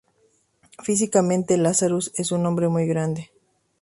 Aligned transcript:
Físicamente 0.81 1.57
Lazarus 1.57 2.11
es 2.15 2.31
un 2.31 2.47
hombre 2.47 2.67
muy 2.69 2.87
grande. 2.87 3.29